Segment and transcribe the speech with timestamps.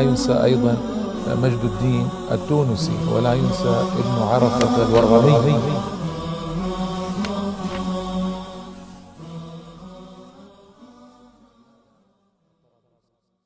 [0.00, 0.76] ينسى أيضا
[1.28, 5.58] مجد الدين التونسي ولا ينسى ابن عرفة الورغمي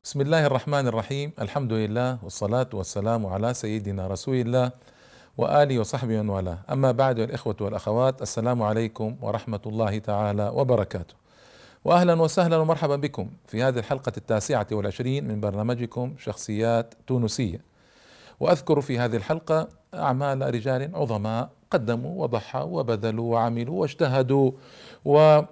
[0.04, 1.32] بسم الله الرحمن الرحيم.
[1.40, 4.70] الحمد لله والصلاة والسلام على سيدنا رسول الله
[5.38, 6.58] وآله وصحبه ومن والاه.
[6.70, 11.23] أما بعد الإخوة والأخوات السلام عليكم ورحمة الله تعالى وبركاته.
[11.84, 17.60] وأهلا وسهلا ومرحبا بكم في هذه الحلقة التاسعة والعشرين من برنامجكم شخصيات تونسية.
[18.40, 24.50] وأذكر في هذه الحلقة أعمال رجال عظماء قدموا وضحوا وبذلوا وعملوا واجتهدوا
[25.04, 25.46] وعملوا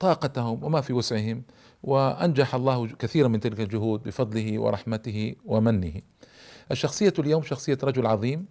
[0.00, 1.42] طاقتهم وما في وسعهم
[1.82, 5.92] وأنجح الله كثيرا من تلك الجهود بفضله ورحمته ومنه.
[6.70, 8.46] الشخصية اليوم شخصية رجل عظيم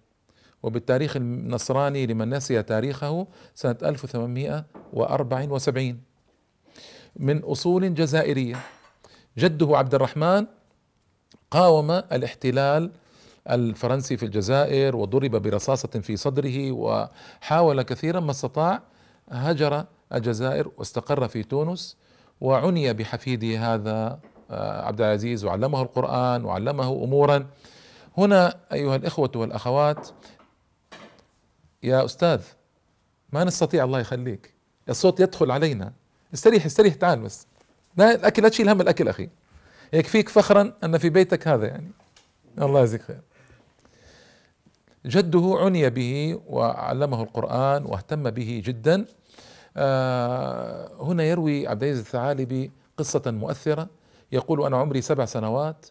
[0.64, 6.02] وبالتاريخ النصراني لمن نسي تاريخه سنة 1874
[7.16, 8.60] من أصول جزائرية.
[9.38, 10.46] جده عبد الرحمن
[11.52, 12.92] قاوم الاحتلال
[13.50, 18.82] الفرنسي في الجزائر وضرب برصاصة في صدره وحاول كثيرا ما استطاع
[19.32, 21.98] هجر الجزائر واستقر في تونس
[22.42, 27.48] وعني بحفيده هذا عبد العزيز وعلمه القرآن وعلمه أمورا.
[28.18, 30.08] هنا أيها الإخوة والأخوات
[31.84, 32.42] يا أستاذ
[33.34, 34.54] ما نستطيع الله يخليك.
[34.90, 35.94] الصوت يدخل علينا.
[36.34, 37.48] استريح استريح تعال بس.
[37.98, 39.30] لا الأكل لا تشيل هم الأكل أخي.
[39.94, 41.92] يكفيك فخرا أن في بيتك هذا يعني.
[42.62, 43.22] الله يجزيك خير.
[45.06, 49.06] جده عني به وعلمه القرآن واهتم به جدا.
[49.78, 53.88] آه هنا يروي عبد العزيز الثعالبي قصة مؤثرة.
[54.32, 55.86] يقول أنا عمري سبع سنوات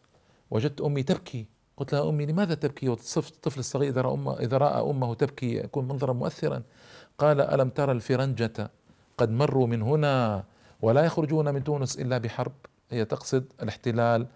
[0.50, 1.46] وجدت أمي تبكي.
[1.76, 5.88] قلت لها أمي لماذا تبكي؟ والطفل الصغير إذا رأى أمه, إذا رأى أمه تبكي يكون
[5.88, 6.62] منظرا مؤثرا.
[7.18, 8.70] قال ألم ترى الفرنجة
[9.18, 10.44] قد مروا من هنا
[10.82, 12.52] ولا يخرجون من تونس إلا بحرب؟
[12.90, 14.26] هي تقصد الاحتلال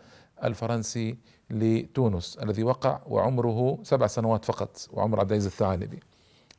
[0.44, 1.18] الفرنسي
[1.50, 6.00] لتونس الذي وقع وعمره سبع سنوات فقط وعمر عبد العزيز الثعالبي.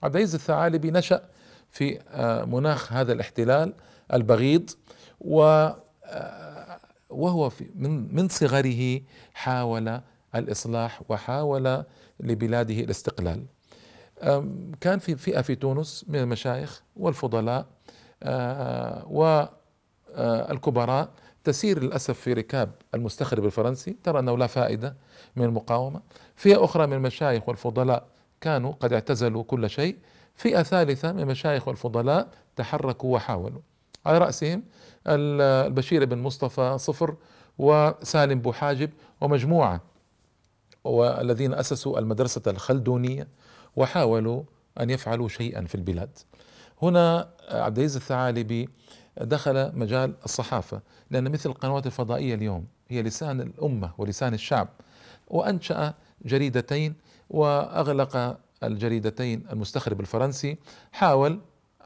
[0.03, 1.23] عبد العزيز الثعالبي نشأ
[1.69, 1.99] في
[2.47, 3.73] مناخ هذا الاحتلال
[4.13, 4.69] البغيض
[5.21, 5.69] و
[7.09, 9.01] وهو في من من صغره
[9.33, 10.01] حاول
[10.35, 11.83] الإصلاح وحاول
[12.19, 13.45] لبلاده الاستقلال.
[14.81, 17.65] كان في فئة في تونس من المشايخ والفضلاء
[20.17, 21.09] والكبراء
[21.51, 23.95] تسير للأسف في ركاب المستخرب الفرنسي.
[24.03, 24.95] ترى أنه لا فائدة
[25.35, 26.01] من المقاومة.
[26.35, 28.07] فئة أخرى من المشايخ والفضلاء
[28.41, 29.97] كانوا قد اعتزلوا كل شيء.
[30.35, 33.61] فئة ثالثة من المشايخ والفضلاء تحركوا وحاولوا.
[34.05, 34.63] على رأسهم
[35.07, 37.15] البشير بن مصطفى صفر
[37.57, 38.89] وسالم بوحاجب
[39.21, 39.81] ومجموعة
[40.83, 43.27] والذين أسسوا المدرسة الخلدونية
[43.75, 44.43] وحاولوا
[44.79, 46.09] أن يفعلوا شيئا في البلاد.
[46.81, 48.69] هنا عبد العزيز الثعالبي
[49.21, 50.81] دخل مجال الصحافة
[51.11, 54.67] لأن مثل القنوات الفضائية اليوم هي لسان الأمة ولسان الشعب.
[55.27, 55.93] وأنشأ
[56.25, 56.93] جريدتين
[57.29, 60.57] وأغلق الجريدتين المستخرب الفرنسي.
[60.91, 61.39] حاول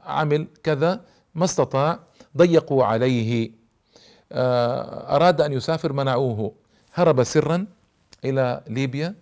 [0.04, 1.00] عمل كذا
[1.34, 1.98] ما استطاع
[2.36, 3.50] ضيقوا عليه.
[4.32, 6.54] أراد أن يسافر منعوه.
[6.94, 7.66] هرب سرا
[8.24, 9.14] إلى ليبيا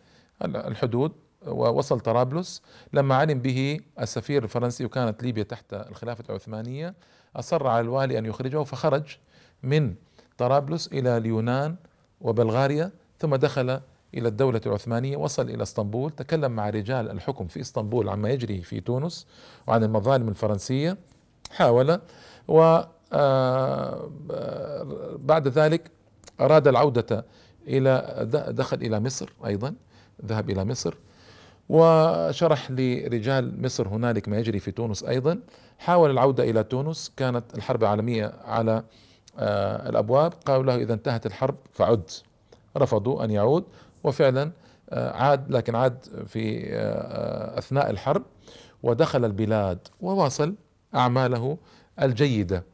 [0.44, 1.12] الحدود
[1.46, 2.62] ووصل طرابلس.
[2.92, 6.94] لما علم به السفير الفرنسي وكانت ليبيا تحت الخلافة العثمانية
[7.36, 9.16] أصر على الوالي أن يخرجه فخرج
[9.62, 9.94] من
[10.38, 11.76] طرابلس إلى اليونان
[12.20, 13.80] وبلغاريا ثم دخل
[14.14, 18.80] إلى الدولة العثمانية وصل إلى إسطنبول تكلم مع رجال الحكم في إسطنبول عما يجري في
[18.80, 19.26] تونس
[19.66, 20.96] وعن المظالم الفرنسية
[21.50, 22.00] حاول
[22.48, 22.80] و
[25.16, 25.90] بعد ذلك
[26.40, 27.24] أراد العودة
[27.66, 29.74] إلى دخل إلى مصر أيضا
[30.24, 30.94] ذهب إلى مصر.
[31.68, 35.38] وشرح لرجال مصر هنالك ما يجري في تونس أيضا.
[35.78, 38.82] حاول العودة إلى تونس كانت الحرب العالميه على
[39.88, 40.32] الأبواب.
[40.46, 42.10] قالوا له إذا انتهت الحرب فعد.
[42.76, 43.64] رفضوا أن يعود
[44.04, 44.50] وفعلا
[44.92, 46.66] عاد لكن عاد في
[47.58, 48.22] أثناء الحرب
[48.82, 50.54] ودخل البلاد وواصل
[50.94, 51.58] أعماله
[52.02, 52.64] الجيدة.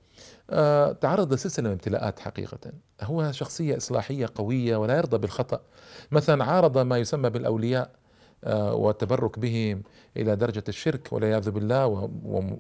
[1.00, 2.58] تعرض لسلسلة من الابتلاءات حقيقة.
[3.02, 5.60] هو شخصية إصلاحية قوية ولا يرضى بالخطأ.
[6.10, 7.90] مثلا عارض ما يسمى بالأولياء
[8.46, 9.82] والتبرك بهم
[10.16, 12.10] إلى درجة الشرك والعياذ بالله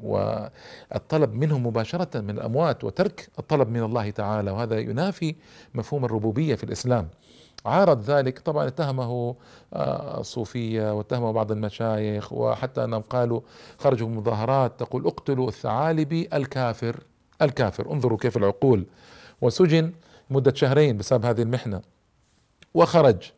[0.02, 4.50] والطلب منهم مباشرة من الأموات وترك الطلب من الله تعالى.
[4.50, 5.34] وهذا ينافي
[5.74, 7.08] مفهوم الربوبية في الإسلام.
[7.66, 9.36] عارض ذلك طبعا اتهمه
[9.72, 13.40] آه، الصوفية واتهمه بعض المشايخ وحتى أنهم قالوا
[13.78, 17.00] خرجوا مظاهرات تقول اقتلوا الثعالبي الكافر.
[17.42, 18.86] الكافر انظروا كيف العقول.
[19.40, 19.92] وسجن
[20.30, 21.82] مدة شهرين بسبب هذه المحنة.
[22.74, 23.37] وخرج آه،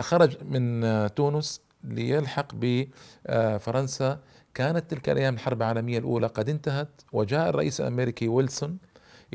[0.00, 0.84] خرج من
[1.14, 4.18] تونس ليلحق بفرنسا
[4.54, 6.26] كانت تلك الأيام الحرب العالمية الأولى.
[6.26, 8.78] قد انتهت وجاء الرئيس الأمريكي ويلسون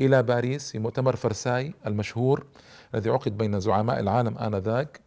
[0.00, 2.46] إلى باريس في مؤتمر فرساي المشهور
[2.94, 5.00] الذي عقد بين زعماء العالم آنذاك.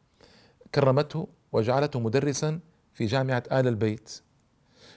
[0.75, 2.61] كرمته وجعلته مدرسا
[2.95, 4.21] في جامعة آل البيت.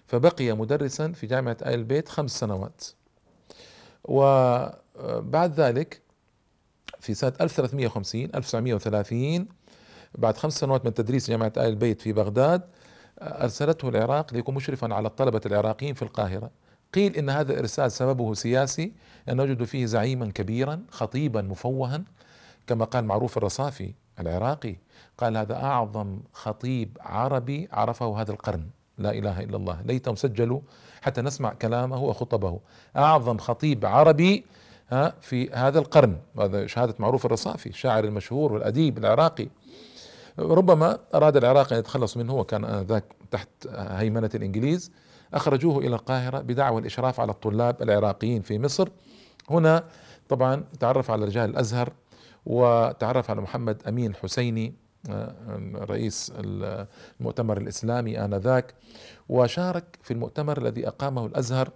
[0.07, 2.84] فبقي مدرسا في جامعة آل البيت خمس سنوات.
[4.04, 6.01] وبعد ذلك
[7.00, 9.48] في سنة 1350 1930
[10.18, 12.62] بعد خمس سنوات من تدريس جامعة آل البيت في بغداد
[13.22, 16.52] أرسلته العراق ليكون مشرفا على الطلبة العراقيين في القاهرة.
[16.94, 18.94] قيل إن هذا الإرسال سببه سياسي
[19.30, 22.04] أن وجدوا فيه زعيما كبيرا خطيبا مفوها.
[22.68, 24.75] كما قال معروف الرصافي العراقي
[25.18, 28.68] قال هذا أعظم خطيب عربي عرفه هذا القرن.
[28.98, 29.81] لا إله إلا الله.
[29.86, 30.62] ليتهم سجلوا
[31.02, 32.60] حتى نسمع كلامه وخطبه.
[32.98, 34.46] أعظم خطيب عربي
[35.22, 36.18] في هذا القرن.
[36.40, 39.48] هذا شهادة معروف الرصافي الشاعر المشهور والأديب العراقي.
[40.39, 44.92] ربما أراد العراق أن يتخلص منه وكان ذاك تحت هيمنة الإنجليز
[45.33, 48.89] أخرجوه إلى القاهرة بدعوى الإشراف على الطلاب العراقيين في مصر.
[49.50, 49.84] هنا
[50.29, 51.94] طبعا تعرف على رجال الأزهر
[52.46, 54.74] وتعرف على محمد أمين حسيني
[55.10, 55.36] آه،
[55.75, 56.32] رئيس
[57.20, 58.74] المؤتمر الإسلامي آنذاك
[59.29, 61.70] وشارك في المؤتمر الذي أقامه الأزهر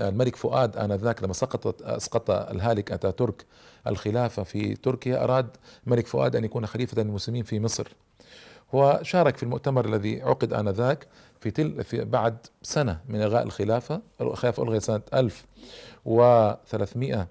[0.00, 3.46] الملك فؤاد آنذاك لما سقطت أسقط الهالك أتاتورك
[3.88, 5.24] الخلافة في تركيا.
[5.24, 7.88] أراد الملك فؤاد أن يكون خليفة المسلمين في مصر.
[8.72, 11.06] وشارك في المؤتمر الذي عقد آنذاك
[11.40, 14.00] في, تل في بعد سنة من إلغاء الخلافة.
[14.20, 17.28] الخلافة ألغي سنة 1300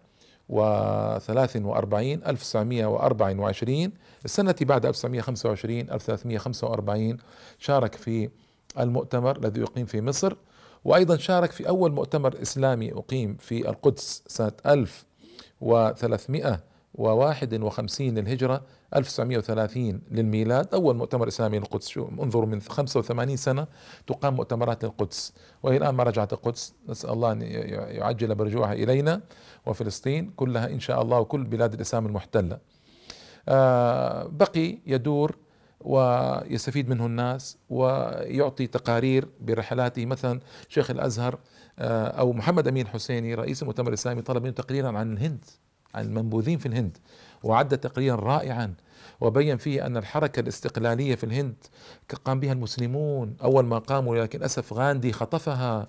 [0.50, 3.94] وثلاث وأربعين ألف تسعمائة وأربع وعشرين.
[4.26, 7.18] السنة بعد 1925 1345
[7.60, 8.30] شارك في
[8.80, 10.36] المؤتمر الذي يقيم في مصر.
[10.86, 14.52] وأيضا شارك في أول مؤتمر إسلامي أقيم في القدس سنة
[15.62, 18.62] 1351 للهجرة
[18.96, 23.68] 1930 للميلاد أول مؤتمر إسلامي للقدس انظروا من 85 سنة
[24.08, 25.34] تقام مؤتمرات للقدس
[25.64, 26.74] وإلى الآن ما رجعت القدس.
[26.90, 29.22] نسأل الله أن يعجل برجوعها إلينا
[29.66, 32.58] وفلسطين كلها إن شاء الله وكل بلاد الإسلام المحتلة.
[33.50, 35.36] آه، بقي يدور
[35.82, 40.06] ويستفيد منه الناس ويعطي تقارير برحلاته.
[40.06, 41.40] مثلا شيخ الأزهر
[41.80, 45.46] آه، أو محمد أمين حسيني رئيس المؤتمر الإسلامي طلب منه تقريرا عن الهند
[45.96, 46.98] عن المنبوذين في الهند
[47.44, 48.74] وعد تقريرا رائعا
[49.22, 51.56] وبين فيه أن الحركة الاستقلالية في الهند
[52.26, 53.36] قام بها المسلمون.
[53.44, 55.88] أول ما قاموا لكن أسف غاندي خطفها.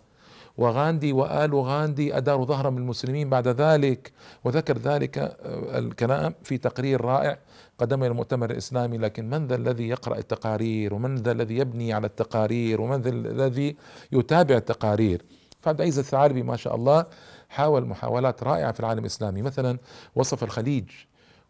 [0.58, 4.12] وغاندي وآل غاندي أداروا ظهرا من المسلمين بعد ذلك.
[4.44, 7.38] وذكر ذلك آه، الكلام في تقرير رائع
[7.78, 8.98] قدمه المؤتمر الإسلامي.
[8.98, 13.76] لكن من ذا الذي يقرأ التقارير؟ ومن ذا الذي يبني على التقارير؟ ومن ذا الذي
[14.12, 15.22] يتابع التقارير؟
[15.62, 17.06] فعبد العزيز الثعالبي ما شاء الله
[17.48, 19.42] حاول محاولات رائعة في العالم الإسلامي.
[19.42, 19.78] مثلا
[20.14, 20.84] وصف الخليج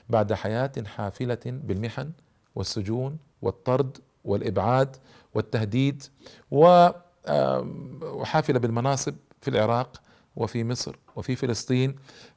[0.09, 2.13] بعد حياة حافلة بالمحن
[2.55, 4.97] والسجون والطرد والإبعاد
[5.35, 6.03] والتهديد
[6.51, 10.03] وحافله بالمناصب في العراق
[10.37, 11.97] وفي مصر وفي فلسطين.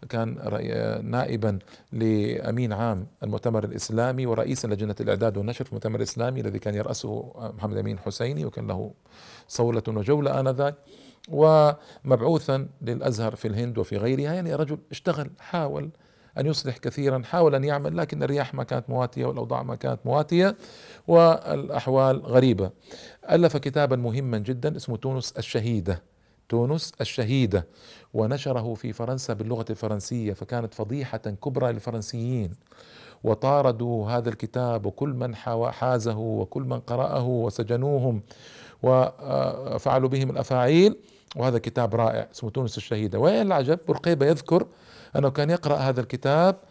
[0.09, 0.37] كان
[1.03, 1.59] نائبا
[1.91, 7.77] لأمين عام المؤتمر الإسلامي ورئيسا لجنة الإعداد والنشر في المؤتمر الإسلامي الذي كان يرأسه محمد
[7.77, 8.91] أمين حسيني وكان له
[9.47, 10.75] صولة وجولة آنذاك.
[11.29, 14.33] ومبعوثا للأزهر في الهند وفي غيرها.
[14.33, 15.89] يعني رجل اشتغل حاول
[16.37, 20.55] أن يصلح كثيرا حاول أن يعمل لكن الرياح ما كانت مواتية والأوضاع ما كانت مواتية
[21.07, 22.71] والأحوال غريبة.
[23.31, 26.01] ألف كتابا مهما جدا اسمه تونس الشهيدة.
[26.49, 27.67] تونس الشهيدة
[28.13, 32.51] ونشره في فرنسا باللغة الفرنسية فكانت فضيحة كبرى للفرنسيين.
[33.23, 35.35] وطاردوا هذا الكتاب وكل من
[35.71, 38.21] حازه وكل من قرأه وسجنوهم
[38.83, 40.95] وفعلوا بهم الأفاعيل.
[41.35, 43.19] وهذا كتاب رائع اسمه تونس الشهيدة.
[43.19, 44.67] وين العجب؟ برقيبة يذكر
[45.15, 46.64] أنه كان يقرأ هذا الكتاب آه،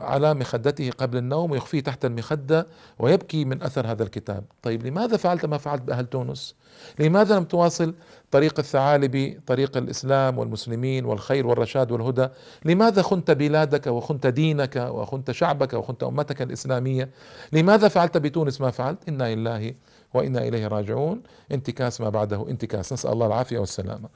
[0.00, 2.66] على مخدته قبل النوم ويخفيه تحت المخدة
[2.98, 4.44] ويبكي من أثر هذا الكتاب.
[4.62, 6.54] طيب لماذا فعلت ما فعلت بأهل تونس؟
[6.98, 7.94] لماذا لم تواصل
[8.30, 12.28] طريق الثعالبي طريق الإسلام والمسلمين والخير والرشاد والهدى؟
[12.64, 17.10] لماذا خنت بلادك وخنت دينك وخنت شعبك وخنت أمتك الإسلامية؟
[17.52, 19.74] لماذا فعلت بتونس ما فعلت؟ إنا لله
[20.14, 21.22] وإنا إليه راجعون.
[21.52, 22.92] انتكاس ما بعده انتكاس.
[22.92, 24.08] نسأل الله العافية والسلامة.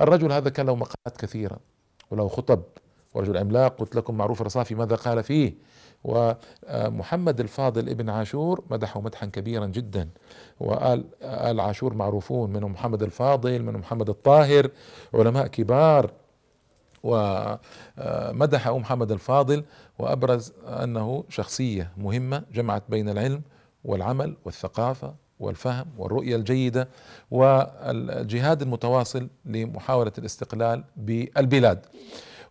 [0.00, 1.58] الرجل هذا كان له مقالات كثيرة
[2.10, 2.62] وله خطب.
[3.16, 5.54] ورجل عملاق قلت لكم معروف الرصافي ماذا قال فيه.
[6.04, 10.08] ومحمد الفاضل ابن عاشور مدحه مدحا كبيرا جدا.
[10.60, 14.70] وآل آل عاشور معروفون منهم محمد الفاضل منهم محمد الطاهر
[15.14, 16.10] علماء كبار.
[17.02, 19.64] ومدح محمد الفاضل.
[19.98, 23.42] وأبرز أنه شخصية مهمة جمعت بين العلم
[23.84, 26.88] والعمل والثقافة والفهم والرؤية الجيدة.
[27.30, 31.86] والجهاد المتواصل لمحاولة الاستقلال بالبلاد.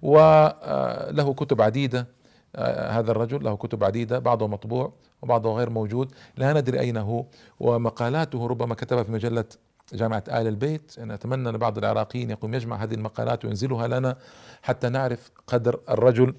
[0.05, 2.07] وله كتب عديدة
[2.55, 7.25] آه، هذا الرجل له كتب عديدة بعضه مطبوع وبعضه غير موجود لا ندري أين هو
[7.59, 9.45] ومقالاته ربما كتبها في مجلة
[9.93, 10.99] جامعة آل البيت.
[10.99, 14.17] أنا أتمنى أن بعض العراقيين يقوم يجمع هذه المقالات وينزلها لنا
[14.61, 16.35] حتى نعرف قدر الرجل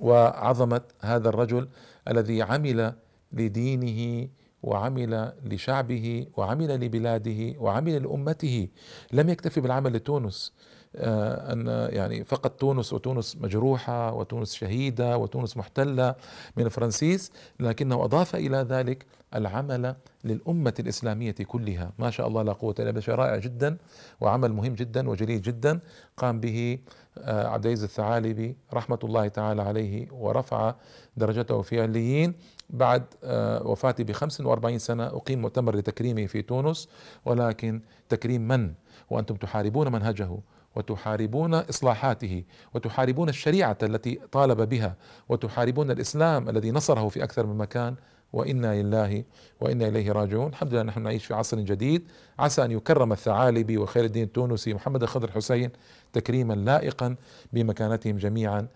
[0.00, 1.68] وعظمة هذا الرجل
[2.08, 2.94] الذي عمل
[3.32, 4.28] لدينه
[4.62, 8.68] وعمل لشعبه وعمل لبلاده وعمل لأمته.
[9.12, 10.52] لم يكتفي بالعمل لتونس
[10.94, 16.14] أن يعني فقط تونس وتونس مجروحة وتونس شهيدة وتونس محتلة
[16.56, 21.92] من الفرنسيس لكنه أضاف إلى ذلك العمل للأمة الإسلامية كلها.
[21.98, 23.76] ما شاء الله لا قوة إلا بالله رائع جدا
[24.20, 25.80] وعمل مهم جدا وجليل جدا.
[26.16, 26.78] قام به
[27.18, 30.74] آه، عبد العزيز الثعالبي رحمة الله تعالى عليه ورفع
[31.16, 32.34] درجته في عليين.
[32.70, 36.88] بعد آه، وفاته ب 45 سنة أقيم مؤتمر لتكريمه في تونس
[37.24, 38.72] ولكن تكريم من؟
[39.10, 40.38] وأنتم تحاربون منهجه.
[40.76, 44.96] وتحاربون إصلاحاته وتحاربون الشريعة التي طالب بها
[45.28, 47.94] وتحاربون الإسلام الذي نصره في أكثر من مكان
[48.32, 49.24] وإنا لله
[49.60, 50.48] وإنا إليه راجعون.
[50.48, 52.08] الحمد لله نحن نعيش في عصر جديد.
[52.38, 55.70] عسى أن يكرم الثعالبي وخير الدين التونسي محمد الخضر حسين
[56.12, 57.16] تكريما لائقا
[57.52, 58.68] بمكانتهم جميعا.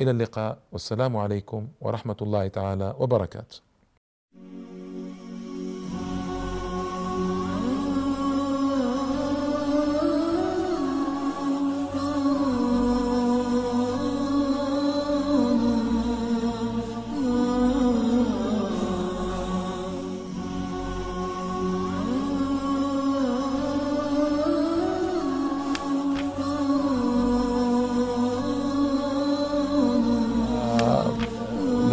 [0.00, 0.58] إلى اللقاء.
[0.72, 3.60] والسلام عليكم ورحمة الله تعالى وبركاته.